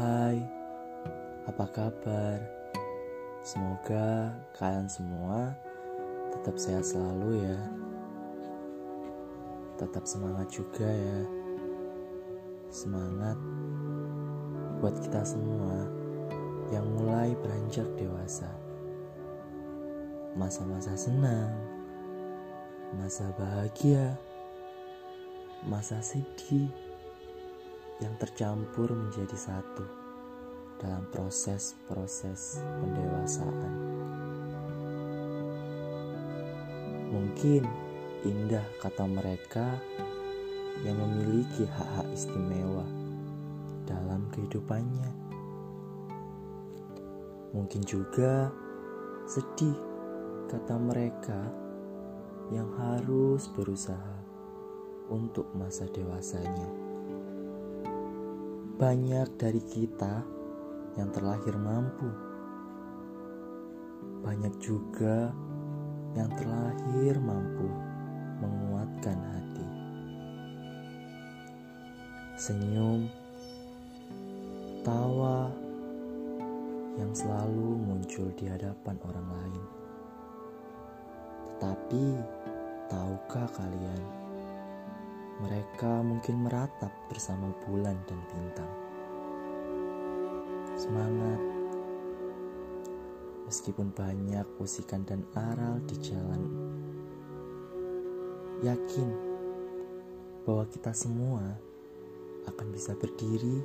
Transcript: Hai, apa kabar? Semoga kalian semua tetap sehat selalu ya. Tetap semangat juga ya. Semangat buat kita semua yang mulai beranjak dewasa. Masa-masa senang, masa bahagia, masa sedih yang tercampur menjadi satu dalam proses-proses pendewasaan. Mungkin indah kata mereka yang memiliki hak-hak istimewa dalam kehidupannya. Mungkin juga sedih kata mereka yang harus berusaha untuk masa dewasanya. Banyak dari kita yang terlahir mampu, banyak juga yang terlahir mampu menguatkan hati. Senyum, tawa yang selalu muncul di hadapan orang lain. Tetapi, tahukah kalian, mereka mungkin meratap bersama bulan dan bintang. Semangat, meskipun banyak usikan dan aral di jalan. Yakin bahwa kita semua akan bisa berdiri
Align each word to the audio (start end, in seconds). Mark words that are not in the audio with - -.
Hai, 0.00 0.40
apa 1.44 1.68
kabar? 1.76 2.40
Semoga 3.44 4.32
kalian 4.56 4.88
semua 4.88 5.52
tetap 6.32 6.56
sehat 6.56 6.88
selalu 6.88 7.44
ya. 7.44 7.60
Tetap 9.76 10.08
semangat 10.08 10.48
juga 10.48 10.88
ya. 10.88 11.20
Semangat 12.72 13.36
buat 14.80 14.96
kita 15.04 15.20
semua 15.20 15.84
yang 16.72 16.88
mulai 16.96 17.36
beranjak 17.36 17.92
dewasa. 18.00 18.48
Masa-masa 20.32 20.96
senang, 20.96 21.52
masa 22.96 23.28
bahagia, 23.36 24.16
masa 25.68 26.00
sedih 26.00 26.72
yang 28.00 28.16
tercampur 28.16 28.88
menjadi 28.92 29.36
satu 29.36 29.84
dalam 30.80 31.04
proses-proses 31.12 32.64
pendewasaan. 32.80 33.72
Mungkin 37.12 37.62
indah 38.24 38.64
kata 38.80 39.04
mereka 39.04 39.76
yang 40.80 40.96
memiliki 40.96 41.68
hak-hak 41.68 42.08
istimewa 42.16 42.88
dalam 43.84 44.24
kehidupannya. 44.32 45.10
Mungkin 47.52 47.82
juga 47.84 48.48
sedih 49.28 49.76
kata 50.48 50.80
mereka 50.80 51.40
yang 52.50 52.70
harus 52.78 53.46
berusaha 53.52 54.16
untuk 55.10 55.50
masa 55.52 55.84
dewasanya. 55.90 56.89
Banyak 58.80 59.36
dari 59.36 59.60
kita 59.60 60.24
yang 60.96 61.12
terlahir 61.12 61.52
mampu, 61.52 62.08
banyak 64.24 64.56
juga 64.56 65.28
yang 66.16 66.32
terlahir 66.32 67.20
mampu 67.20 67.68
menguatkan 68.40 69.20
hati. 69.20 69.68
Senyum, 72.40 73.04
tawa 74.80 75.52
yang 76.96 77.12
selalu 77.12 77.84
muncul 77.84 78.32
di 78.32 78.48
hadapan 78.48 78.96
orang 79.04 79.28
lain. 79.28 79.64
Tetapi, 81.52 82.04
tahukah 82.88 83.44
kalian, 83.52 84.19
mereka 85.40 86.04
mungkin 86.04 86.44
meratap 86.44 86.92
bersama 87.08 87.48
bulan 87.64 87.96
dan 88.04 88.20
bintang. 88.28 88.72
Semangat, 90.76 91.40
meskipun 93.48 93.92
banyak 93.96 94.44
usikan 94.60 95.04
dan 95.08 95.24
aral 95.32 95.80
di 95.88 95.96
jalan. 96.00 96.42
Yakin 98.60 99.08
bahwa 100.44 100.68
kita 100.68 100.92
semua 100.92 101.56
akan 102.44 102.68
bisa 102.72 102.92
berdiri 102.96 103.64